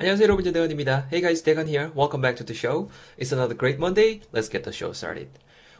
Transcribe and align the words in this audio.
안녕하세요 0.00 0.24
여러분 0.24 0.42
전대건입니다. 0.42 1.08
Hey 1.12 1.20
guys, 1.20 1.42
대건 1.42 1.68
here. 1.68 1.90
Welcome 1.94 2.22
back 2.22 2.34
to 2.36 2.46
the 2.46 2.56
show. 2.56 2.88
It's 3.18 3.36
another 3.36 3.54
great 3.54 3.76
Monday. 3.76 4.22
Let's 4.32 4.48
get 4.50 4.64
the 4.64 4.72
show 4.72 4.92
started. 4.96 5.28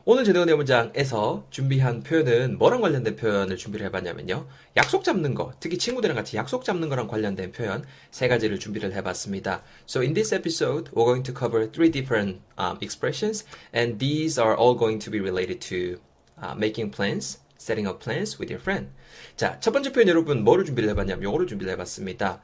오늘 0.04 0.24
전대건의 0.24 0.58
문장에서 0.58 1.46
준비한 1.48 2.02
표현은 2.02 2.58
뭐랑 2.58 2.82
관련된 2.82 3.16
표현을 3.16 3.56
준비를 3.56 3.86
해봤냐면요. 3.86 4.46
약속 4.76 5.04
잡는 5.04 5.32
거, 5.32 5.54
특히 5.58 5.78
친구들이랑 5.78 6.16
같이 6.16 6.36
약속 6.36 6.66
잡는 6.66 6.90
거랑 6.90 7.08
관련된 7.08 7.52
표현 7.52 7.82
세 8.10 8.28
가지를 8.28 8.58
준비를 8.58 8.92
해봤습니다. 8.92 9.62
So 9.88 10.02
in 10.02 10.12
this 10.12 10.34
episode, 10.34 10.90
we're 10.92 11.06
going 11.06 11.22
to 11.22 11.32
cover 11.32 11.66
three 11.72 11.90
different 11.90 12.42
um, 12.58 12.76
expressions, 12.82 13.46
and 13.72 13.98
these 13.98 14.38
are 14.38 14.54
all 14.54 14.76
going 14.76 15.02
to 15.02 15.10
be 15.10 15.18
related 15.18 15.62
to 15.70 15.98
uh, 16.36 16.52
making 16.54 16.90
plans, 16.90 17.38
setting 17.56 17.88
up 17.88 18.04
plans 18.04 18.36
with 18.38 18.52
your 18.52 18.60
friend. 18.60 18.92
자, 19.36 19.58
첫 19.60 19.72
번째 19.72 19.92
표현 19.92 20.08
여러분 20.08 20.44
뭐를 20.44 20.66
준비를 20.66 20.90
해봤냐면 20.90 21.22
요거를 21.24 21.46
준비를 21.46 21.72
해봤습니다. 21.72 22.42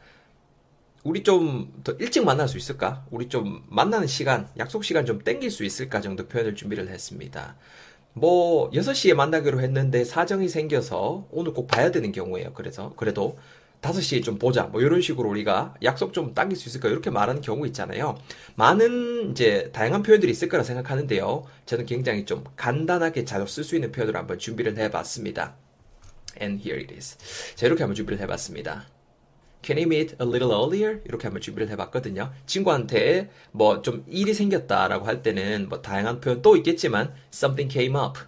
우리 1.07 1.23
좀 1.23 1.82
더 1.84 1.93
일찍 2.01 2.24
만날 2.24 2.48
수 2.48 2.59
있을까? 2.59 3.05
우리 3.12 3.28
좀 3.28 3.62
만나는 3.69 4.09
시간, 4.09 4.48
약속 4.59 4.83
시간 4.84 5.06
좀 5.06 5.20
땡길 5.20 5.52
수 5.52 5.64
있을까 5.64 6.01
정도 6.01 6.27
표현을 6.27 6.56
준비를 6.56 6.88
했습니다. 6.88 7.56
뭐 8.12 8.70
6시에 8.70 9.14
만나기로 9.14 9.61
했는데 9.61 10.05
사정이 10.05 10.48
생겨서 10.48 11.28
오늘 11.30 11.52
꼭 11.52 11.69
봐야 11.69 11.92
되는 11.92 12.11
경우예요. 12.11 12.55
그래서 12.55 12.92
그래도 12.97 13.38
5시에 13.83 14.24
좀 14.24 14.37
보자. 14.38 14.64
뭐 14.64 14.80
이런 14.80 15.00
식으로 15.00 15.28
우리가 15.28 15.74
약속 15.84 16.12
좀 16.12 16.34
당길 16.34 16.59
수 16.59 16.69
있을까? 16.69 16.88
이렇게 16.88 17.11
말하는 17.11 17.41
경우 17.41 17.64
있잖아요. 17.69 18.19
많은 18.56 19.30
이제 19.30 19.70
다양한 19.73 20.02
표현들이 20.02 20.33
있을 20.33 20.48
거라 20.48 20.64
생각하는데요. 20.64 21.45
저는 21.66 21.86
굉장히 21.86 22.25
좀 22.25 22.42
간단하게 22.56 23.25
잘쓸수 23.25 23.77
있는 23.77 23.92
표현으로 23.92 24.19
한번 24.19 24.41
준비를 24.41 24.77
해 24.77 24.91
봤습니다. 24.91 25.55
And 26.41 26.61
here 26.69 26.83
it 26.83 26.92
is. 26.92 27.16
자, 27.55 27.66
이렇게 27.66 27.84
한번 27.84 27.95
준비를 27.95 28.20
해 28.20 28.27
봤습니다. 28.27 28.86
Can 29.62 29.78
you 29.78 29.87
meet 29.87 30.15
a 30.20 30.27
little 30.27 30.52
earlier? 30.52 31.01
이렇게 31.06 31.27
한번 31.27 31.41
준비를 31.41 31.69
해봤거든요. 31.70 32.33
친구한테 32.47 33.30
뭐 33.52 33.83
좀 33.83 34.05
일이 34.08 34.33
생겼다라고 34.33 35.06
할 35.06 35.22
때는 35.22 35.69
뭐 35.69 35.83
다양한 35.83 36.20
표현 36.20 36.41
또 36.42 36.56
있겠지만 36.56 37.12
something 37.33 37.72
came 37.72 37.97
up, 37.97 38.20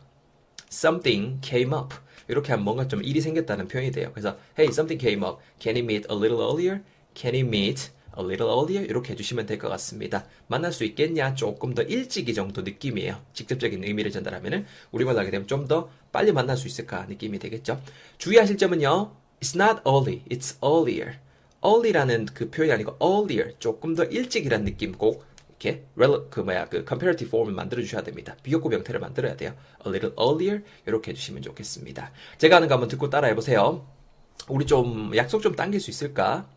something 0.71 1.39
came 1.43 1.73
up 1.75 1.95
이렇게 2.29 2.53
하면 2.53 2.65
뭔가 2.65 2.89
좀 2.89 3.03
일이 3.05 3.21
생겼다는 3.21 3.69
표현이 3.69 3.93
돼요. 3.93 4.11
그래서 4.13 4.37
hey 4.59 4.69
something 4.73 4.99
came 5.01 5.25
up, 5.25 5.39
can 5.61 5.77
you 5.77 5.85
meet 5.85 6.07
a 6.11 6.17
little 6.17 6.41
earlier? 6.43 6.83
Can 7.15 7.35
you 7.35 7.47
meet 7.47 7.91
a 8.19 8.25
little 8.25 8.51
earlier? 8.53 8.85
이렇게 8.85 9.13
해주시면 9.13 9.47
될 9.47 9.59
것 9.61 9.69
같습니다. 9.69 10.27
만날 10.49 10.73
수 10.73 10.85
있겠냐? 10.85 11.35
조금 11.37 11.73
더 11.73 11.83
일찍이 11.83 12.35
정도 12.35 12.63
느낌이에요. 12.63 13.17
직접적인 13.33 13.85
의미를 13.85 14.11
전달하면은 14.11 14.67
우리말로 14.91 15.21
하게 15.21 15.31
되면 15.31 15.47
좀 15.47 15.69
더 15.69 15.89
빨리 16.11 16.33
만날 16.33 16.57
수 16.57 16.67
있을까 16.67 17.05
느낌이 17.07 17.39
되겠죠. 17.39 17.81
주의하실 18.19 18.57
점은요. 18.59 19.13
It's 19.41 19.55
not 19.55 19.83
early, 19.87 20.23
it's 20.29 20.57
earlier. 20.65 21.19
Early라는 21.65 22.27
그 22.27 22.51
표현이 22.51 22.73
아니고 22.73 22.97
earlier, 23.03 23.59
조금 23.59 23.95
더 23.95 24.05
일찍이라는 24.05 24.65
느낌 24.65 24.93
꼭 24.93 25.25
이렇게 25.61 25.85
그 26.31 26.41
뭐야 26.41 26.69
그 26.69 26.85
comparative 26.87 27.29
form을 27.29 27.53
만들어 27.53 27.83
주셔야 27.83 28.03
됩니다. 28.03 28.37
비교급 28.43 28.73
형태를 28.73 29.01
만들어야 29.01 29.37
돼요. 29.37 29.55
a 29.85 29.91
little 29.91 30.15
earlier 30.19 30.63
이렇게 30.87 31.11
해주시면 31.11 31.43
좋겠습니다. 31.43 32.13
제가 32.39 32.57
하는 32.57 32.69
거 32.69 32.75
한번 32.75 32.89
듣고 32.89 33.11
따라해 33.11 33.35
보세요. 33.35 33.87
우리 34.49 34.67
좀 34.67 35.15
약속 35.17 35.43
좀 35.43 35.57
당길 35.57 35.81
수 35.81 35.91
있을까? 35.91 36.49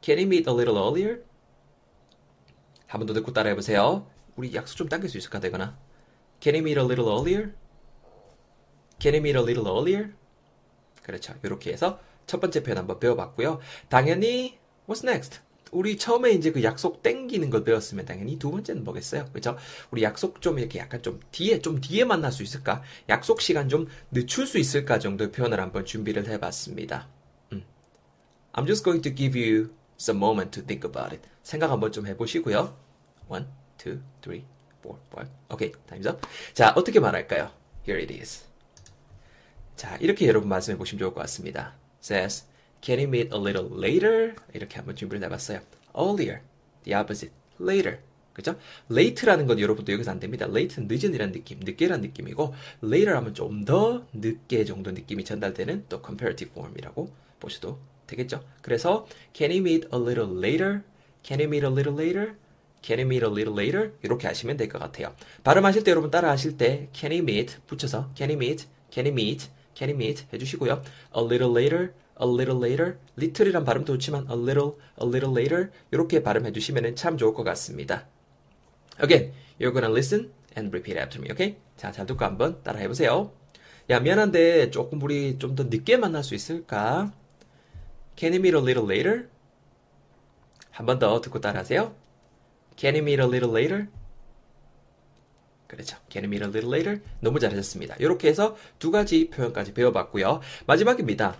Can 0.00 0.18
you 0.18 0.26
meet 0.26 0.48
a 0.48 0.54
little 0.54 0.78
earlier? 0.80 1.22
한 2.86 3.00
번 3.00 3.06
더 3.06 3.14
듣고 3.14 3.32
따라해 3.32 3.56
보세요. 3.56 4.06
우리 4.36 4.54
약속 4.54 4.76
좀 4.76 4.88
당길 4.88 5.10
수 5.10 5.18
있을까 5.18 5.40
되거나 5.40 5.76
Can 6.40 6.54
you 6.54 6.62
meet 6.62 6.78
a 6.78 6.84
little 6.86 7.10
earlier? 7.10 7.52
Can 9.00 9.14
you 9.14 9.18
meet 9.20 9.36
a 9.36 9.42
little 9.42 9.66
earlier? 9.66 10.12
그렇죠. 11.02 11.34
이렇게 11.42 11.72
해서 11.72 11.98
첫 12.26 12.40
번째 12.40 12.62
표현 12.62 12.78
한번 12.78 12.98
배워봤고요. 12.98 13.60
당연히 13.88 14.58
what's 14.86 15.06
next? 15.06 15.40
우리 15.74 15.98
처음에 15.98 16.30
이제 16.30 16.52
그 16.52 16.62
약속 16.62 17.02
땡기는 17.02 17.50
걸 17.50 17.64
배웠으면 17.64 18.06
당연히 18.06 18.38
두 18.38 18.50
번째는 18.50 18.84
뭐겠어요? 18.84 19.26
그죠? 19.32 19.56
우리 19.90 20.04
약속 20.04 20.40
좀 20.40 20.58
이렇게 20.58 20.78
약간 20.78 21.02
좀 21.02 21.20
뒤에, 21.32 21.60
좀 21.60 21.80
뒤에 21.80 22.04
만날 22.04 22.30
수 22.30 22.42
있을까? 22.44 22.82
약속 23.08 23.40
시간 23.40 23.68
좀 23.68 23.88
늦출 24.12 24.46
수 24.46 24.58
있을까 24.58 25.00
정도의 25.00 25.32
표현을 25.32 25.60
한번 25.60 25.84
준비를 25.84 26.28
해봤습니다. 26.28 27.08
음. 27.52 27.64
I'm 28.52 28.66
just 28.66 28.84
going 28.84 29.02
to 29.02 29.12
give 29.14 29.36
you 29.36 29.74
some 29.98 30.18
moment 30.18 30.52
to 30.52 30.64
think 30.64 30.88
about 30.88 31.12
it. 31.12 31.28
생각 31.42 31.70
한번 31.72 31.90
좀 31.90 32.06
해보시고요. 32.06 32.76
One, 33.28 33.46
two, 33.76 34.00
three, 34.20 34.44
four, 34.80 35.00
five. 35.10 35.30
오케이, 35.50 35.72
time's 35.88 36.06
up. 36.06 36.24
자, 36.52 36.72
어떻게 36.76 37.00
말할까요? 37.00 37.50
Here 37.86 38.00
it 38.00 38.14
is. 38.14 38.44
자, 39.74 39.96
이렇게 39.96 40.28
여러분 40.28 40.48
말씀해 40.48 40.78
보시면 40.78 41.00
좋을 41.00 41.12
것 41.12 41.20
같습니다. 41.22 41.74
Says, 42.04 42.44
can 42.82 42.98
you 42.98 43.08
meet 43.08 43.30
a 43.32 43.40
little 43.40 43.70
later? 43.72 44.34
이렇게 44.52 44.76
한번 44.76 44.94
준비를 44.96 45.24
해봤어요. 45.24 45.60
earlier, 45.96 46.40
the 46.84 46.94
opposite, 46.98 47.32
later. 47.60 47.98
그죠? 48.34 48.56
late라는 48.90 49.46
건 49.46 49.60
여러분도 49.60 49.92
여기서 49.92 50.10
안 50.10 50.18
됩니다. 50.20 50.46
late는 50.46 50.88
늦은이라는 50.88 51.32
느낌, 51.32 51.60
늦게란 51.60 52.00
느낌이고, 52.00 52.52
later 52.82 53.16
하면 53.16 53.32
좀 53.32 53.64
더 53.64 54.04
늦게 54.12 54.64
정도 54.64 54.90
느낌이 54.90 55.24
전달되는 55.24 55.86
또 55.88 56.02
comparative 56.04 56.52
form이라고 56.52 57.10
보셔도 57.40 57.78
되겠죠? 58.06 58.42
그래서 58.60 59.06
can 59.32 59.50
you 59.52 59.60
meet 59.60 59.86
a 59.94 59.98
little 60.00 60.36
later? 60.36 60.82
Can 61.24 61.40
you 61.40 61.46
meet 61.48 61.64
a 61.64 61.72
little 61.72 61.94
later? 61.96 62.34
Can 62.82 62.98
you 62.98 63.06
meet 63.06 63.24
a 63.24 63.30
little 63.32 63.54
later? 63.58 63.92
이렇게 64.02 64.26
하시면 64.26 64.56
될 64.58 64.68
것 64.68 64.78
같아요. 64.78 65.14
발음하실 65.44 65.84
때 65.84 65.90
여러분 65.92 66.10
따라 66.10 66.30
하실 66.30 66.58
때 66.58 66.88
can 66.92 67.12
you 67.12 67.22
meet 67.22 67.56
붙여서 67.66 68.10
can 68.16 68.30
you 68.30 68.36
meet, 68.36 68.66
can 68.92 69.06
you 69.06 69.14
meet 69.14 69.48
Can 69.74 69.90
you 69.90 69.96
meet? 69.96 70.26
해주시고요. 70.32 70.82
A 71.16 71.22
little 71.24 71.52
later, 71.52 71.92
a 72.20 72.26
little 72.28 72.58
later. 72.62 72.96
little이란 73.18 73.64
발음도 73.64 73.92
좋지만 73.94 74.26
a 74.30 74.36
little, 74.36 74.72
a 75.00 75.06
little 75.08 75.32
later 75.36 75.70
이렇게 75.90 76.22
발음해 76.22 76.52
주시면 76.52 76.94
참 76.96 77.16
좋을 77.16 77.34
것 77.34 77.42
같습니다. 77.44 78.06
Again, 79.02 79.32
you're 79.60 79.72
gonna 79.72 79.90
listen 79.90 80.30
and 80.56 80.68
repeat 80.70 80.98
after 80.98 81.20
me, 81.20 81.30
okay? 81.32 81.56
자, 81.76 81.90
잘 81.90 82.06
듣고 82.06 82.24
한번 82.24 82.62
따라해 82.62 82.86
보세요. 82.88 83.32
야, 83.90 83.98
미안한데 84.00 84.70
조금 84.70 85.02
우리 85.02 85.38
좀 85.38 85.54
더 85.56 85.64
늦게 85.64 85.96
만날 85.96 86.22
수 86.22 86.34
있을까? 86.34 87.12
Can 88.16 88.32
you 88.32 88.40
meet 88.40 88.56
a 88.56 88.62
little 88.62 88.86
later? 88.88 89.28
한 90.70 90.86
번 90.86 90.98
더 90.98 91.20
듣고 91.20 91.40
따라하세요. 91.40 91.94
Can 92.76 92.94
you 92.94 93.02
meet 93.02 93.20
a 93.20 93.28
little 93.28 93.50
later? 93.52 93.88
그렇죠. 95.66 95.96
Can 96.10 96.24
meet 96.26 96.44
a 96.44 96.48
little 96.50 96.72
later? 96.74 97.00
너무 97.20 97.40
잘하셨습니다. 97.40 97.96
이렇게 97.98 98.28
해서 98.28 98.56
두 98.78 98.90
가지 98.90 99.28
표현까지 99.30 99.72
배워봤고요. 99.74 100.40
마지막입니다. 100.66 101.36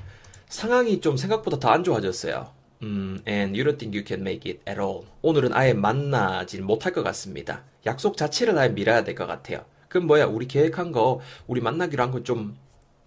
상황이 0.48 1.00
좀 1.00 1.16
생각보다 1.16 1.58
더 1.58 1.68
안 1.70 1.84
좋아졌어요. 1.84 2.52
음, 2.82 3.20
and 3.28 3.58
you 3.58 3.64
don't 3.64 3.78
think 3.78 3.96
you 3.98 4.04
can 4.06 4.20
make 4.20 4.50
it 4.50 4.60
at 4.68 4.80
all. 4.80 5.02
오늘은 5.22 5.52
아예 5.54 5.72
만나질 5.72 6.62
못할 6.62 6.92
것 6.92 7.02
같습니다. 7.02 7.62
약속 7.86 8.16
자체를 8.16 8.56
아예 8.58 8.68
미뤄야 8.68 9.04
될 9.04 9.14
것 9.14 9.26
같아요. 9.26 9.64
그럼 9.88 10.06
뭐야? 10.06 10.26
우리 10.26 10.46
계획한 10.48 10.90
거, 10.92 11.20
우리 11.46 11.60
만나기로 11.60 12.02
한 12.02 12.10
거 12.10 12.22
좀 12.24 12.56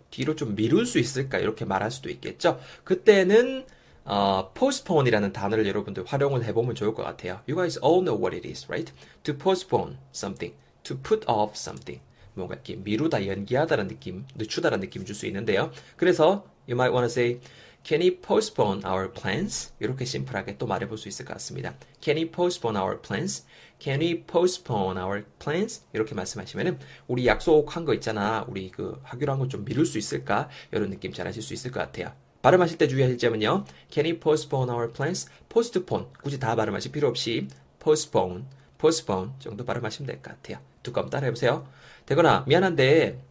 뒤로 0.10 0.36
좀 0.36 0.56
미룰 0.56 0.86
수 0.86 1.00
있을까? 1.00 1.38
이렇게 1.38 1.66
말할 1.66 1.92
수도 1.92 2.10
있겠죠. 2.10 2.60
그때는 2.86 3.66
어, 4.06 4.52
postpone이라는 4.54 5.34
단어를 5.34 5.68
여러분들 5.68 6.06
활용을 6.08 6.46
해보면 6.46 6.76
좋을 6.76 6.94
것 6.94 7.04
같아요. 7.04 7.42
You 7.48 7.56
guys 7.58 7.78
all 7.84 8.00
know 8.06 8.18
what 8.18 8.34
it 8.34 8.48
is, 8.48 8.66
right? 8.70 8.94
To 9.24 9.36
postpone 9.38 9.98
something. 10.16 10.56
To 10.88 10.98
put 11.02 11.26
off 11.28 11.54
something. 11.56 12.02
뭔가 12.34 12.56
이렇게 12.56 12.76
미루다, 12.76 13.26
연기하다라는 13.28 13.88
느낌, 13.90 14.26
늦추다라는 14.36 14.82
느낌 14.82 15.06
줄 15.06 15.16
수 15.16 15.26
있는데요. 15.28 15.72
그래서 15.96 16.46
you 16.68 16.76
might 16.76 16.94
want 16.94 17.02
to 17.08 17.12
say 17.12 17.40
Can 17.84 18.02
you 18.02 18.18
postpone 18.20 18.82
our 18.86 19.10
plans? 19.14 19.72
이렇게 19.80 20.04
심플하게 20.04 20.58
또 20.58 20.68
말해볼 20.68 20.98
수 20.98 21.08
있을 21.08 21.24
것 21.24 21.34
같습니다. 21.36 21.74
Can 22.02 22.18
you 22.18 22.30
postpone 22.30 22.78
our 22.78 23.00
plans? 23.02 23.46
Can 23.80 24.02
we 24.02 24.24
postpone 24.24 25.00
our 25.00 25.24
plans? 25.40 25.84
이렇게 25.94 26.14
말씀하시면은 26.14 26.80
우리 27.08 27.26
약속한 27.28 27.86
거 27.86 27.94
있잖아. 27.94 28.46
우리 28.50 28.72
그 28.72 29.00
하기로 29.04 29.32
한 29.32 29.40
거 29.40 29.48
좀 29.48 29.64
미룰 29.64 29.86
수 29.86 29.98
있을까? 29.98 30.50
이런 30.74 30.90
느낌 30.90 31.14
잘 31.14 31.28
하실 31.28 31.42
수 31.42 31.54
있을 31.54 31.72
것 31.72 31.80
같아요. 31.80 32.12
발음하실 32.42 32.78
때 32.78 32.88
주의하실 32.90 33.18
점은요. 33.20 33.64
Can 33.90 34.06
you 34.06 34.20
postpone 34.20 34.70
our 34.70 34.92
plans? 34.92 35.30
postpone 35.48 36.08
굳이 36.22 36.40
다 36.40 36.56
발음하실 36.56 36.92
필요 36.92 37.08
없이 37.08 37.48
postpone 37.80 38.44
postpone 38.78 39.32
정도 39.40 39.64
발음하시면 39.64 40.08
될 40.08 40.22
것 40.22 40.32
같아요. 40.36 40.60
두꺼 40.88 41.02
한번 41.02 41.12
따라해보세요. 41.12 41.68
되거나 42.06 42.44
미안한데 42.48 43.22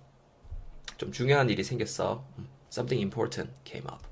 좀 0.99 1.13
중요한 1.13 1.51
일이 1.51 1.65
생겼어. 1.65 2.25
Something 2.71 3.03
important 3.03 3.53
came 3.65 3.87
up. 3.91 4.05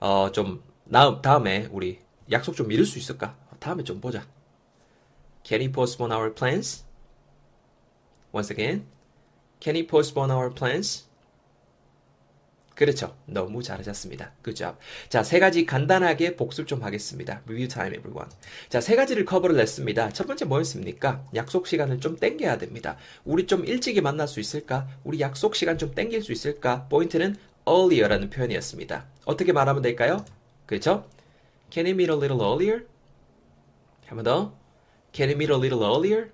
어, 0.00 0.30
좀 0.32 0.62
다음, 0.90 1.22
다음에 1.22 1.68
우리 1.70 2.00
약속 2.30 2.54
좀 2.54 2.68
미룰 2.68 2.84
수 2.84 2.98
있을까? 2.98 3.36
다음에 3.58 3.82
좀 3.84 4.00
보자. 4.00 4.26
Can 5.44 5.60
you 5.60 5.72
postpone 5.72 6.12
our 6.12 6.34
plans? 6.34 6.84
Once 8.34 8.50
again, 8.52 8.86
can 9.60 9.76
you 9.76 9.86
postpone 9.86 10.32
our 10.32 10.52
plans? 10.52 11.06
그렇죠. 12.82 13.16
너무 13.26 13.62
잘하셨습니다. 13.62 14.32
Good 14.42 14.56
job. 14.58 14.76
자, 15.08 15.22
세 15.22 15.38
가지 15.38 15.64
간단하게 15.64 16.34
복습 16.34 16.66
좀 16.66 16.82
하겠습니다. 16.82 17.40
Review 17.46 17.68
time, 17.68 17.96
everyone. 17.96 18.28
자, 18.68 18.80
세 18.80 18.96
가지를 18.96 19.24
커버를 19.24 19.54
냈습니다. 19.54 20.08
첫 20.10 20.26
번째 20.26 20.46
뭐였습니까? 20.46 21.24
약속 21.36 21.68
시간을 21.68 22.00
좀 22.00 22.16
땡겨야 22.16 22.58
됩니다. 22.58 22.96
우리 23.24 23.46
좀 23.46 23.64
일찍이 23.64 24.00
만날 24.00 24.26
수 24.26 24.40
있을까? 24.40 24.88
우리 25.04 25.20
약속 25.20 25.54
시간 25.54 25.78
좀 25.78 25.94
땡길 25.94 26.24
수 26.24 26.32
있을까? 26.32 26.88
포인트는 26.88 27.36
earlier라는 27.68 28.30
표현이었습니다. 28.30 29.06
어떻게 29.26 29.52
말하면 29.52 29.80
될까요? 29.80 30.24
그렇죠? 30.66 31.06
Can 31.70 31.86
you 31.86 31.94
meet 31.94 32.10
a 32.10 32.16
little 32.18 32.42
earlier? 32.42 32.84
한 34.06 34.16
번 34.16 34.24
더. 34.24 34.54
Can 35.12 35.28
we 35.30 35.36
meet 35.36 35.52
a 35.52 35.56
little 35.56 35.84
earlier? 35.84 36.30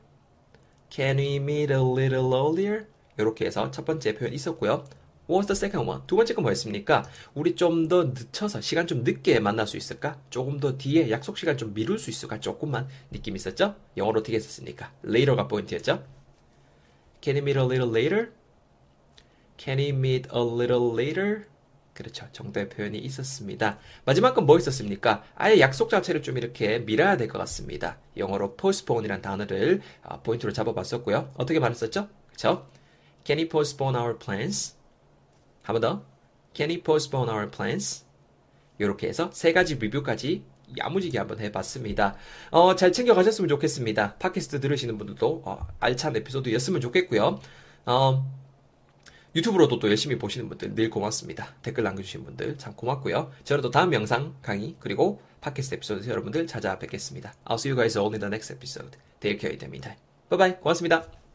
Can 0.91 1.19
we 1.19 1.37
meet 1.37 1.71
a 1.71 1.81
little 1.81 2.33
earlier? 2.33 2.87
이렇게 3.19 3.45
해서 3.45 3.71
첫 3.71 3.85
번째 3.85 4.15
표현 4.15 4.33
있었고요. 4.33 4.85
What's 5.29 5.47
the 5.47 5.55
second 5.57 5.89
one? 5.89 6.03
두 6.07 6.17
번째 6.17 6.35
건 6.35 6.43
뭐였습니까? 6.43 7.05
우리 7.35 7.55
좀 7.55 7.89
더 7.89 8.05
늦춰서 8.05 8.61
시간 8.63 8.87
좀 8.87 9.05
늦게 9.05 9.41
만날 9.41 9.67
수 9.67 9.77
있을까? 9.77 10.19
조금 10.31 10.59
더 10.59 10.77
뒤에 10.79 11.11
약속 11.11 11.37
시간 11.37 11.57
좀 11.59 11.75
미룰 11.75 11.99
수 11.99 12.09
있을까? 12.11 12.41
조금만 12.41 12.89
느낌 13.11 13.37
있었죠? 13.37 13.75
영어로 13.97 14.21
어떻게 14.21 14.37
했었습니까? 14.37 14.93
later가 15.05 15.47
포인트였죠? 15.49 16.03
Can 17.21 17.37
you 17.37 17.43
meet 17.43 17.59
a 17.59 17.65
little 17.65 17.91
later? 17.91 18.33
Can 19.59 19.79
you 19.79 19.91
meet 19.91 20.29
a 20.35 20.41
little 20.43 20.93
later? 20.95 21.45
그렇죠. 21.93 22.27
정도의 22.33 22.69
표현이 22.71 22.97
있었습니다. 22.99 23.79
마지막 24.05 24.33
건 24.35 24.47
뭐 24.47 24.57
있었습니까? 24.59 25.25
아예 25.35 25.59
약속 25.61 25.91
자체를 25.91 26.23
좀 26.23 26.39
이렇게 26.39 26.79
미뤄야 26.79 27.17
될 27.19 27.29
것 27.29 27.39
같습니다. 27.41 27.99
영어로 28.17 28.55
postpone이라는 28.57 29.21
단어를 29.21 29.83
아, 30.03 30.21
포인트로 30.21 30.53
잡아봤었고요. 30.53 31.31
어떻게 31.35 31.59
말했었죠? 31.59 32.09
그렇죠? 32.29 32.67
Can 33.25 33.39
you 33.41 33.49
postpone 33.49 33.99
our 33.99 34.17
plans? 34.17 34.78
한 35.69 35.75
번 35.75 35.81
더. 35.83 36.03
Can 36.55 36.71
you 36.71 36.83
postpone 36.83 37.31
our 37.31 37.51
plans? 37.51 38.07
이렇게 38.79 39.07
해서 39.07 39.31
세 39.35 39.53
가지 39.53 39.75
리뷰까지 39.75 40.43
야무지게 40.79 41.19
한번 41.19 41.41
해봤습니다. 41.41 42.17
어, 42.51 42.75
잘 42.75 42.91
챙겨가셨으면 42.91 43.49
좋겠습니다. 43.49 44.17
팟캐스트 44.17 44.61
들으시는 44.61 44.97
분들도 44.97 45.43
어, 45.45 45.67
알찬 45.79 46.17
에피소드였으면 46.17 46.81
좋겠고요. 46.81 47.39
어, 47.87 48.39
유튜브로도 49.37 49.79
또 49.79 49.89
열심히 49.89 50.17
보시는 50.19 50.49
분들 50.49 50.75
늘 50.75 50.89
고맙습니다. 50.89 51.55
댓글 51.63 51.85
남겨주신 51.85 52.25
분들 52.25 52.57
참 52.57 52.75
고맙고요. 52.75 53.31
저는 53.45 53.63
또 53.63 53.71
다음 53.71 53.93
영상 53.93 54.35
강의 54.41 54.75
그리고 54.81 55.21
팟캐스트 55.43 55.75
에피소드 55.75 56.09
여러분들 56.09 56.47
찾아뵙겠습니다. 56.47 57.35
I'll 57.45 57.55
see 57.55 57.71
you 57.71 57.77
guys 57.77 57.99
all 57.99 58.11
in 58.13 58.21
the 58.21 58.29
next 58.29 58.51
episode. 58.53 58.97
Take 59.21 59.39
care 59.39 59.53
in 59.53 59.59
the 59.59 59.69
meantime. 59.69 59.99
Bye 60.31 60.39
bye. 60.39 60.61
고맙습니다. 60.61 61.28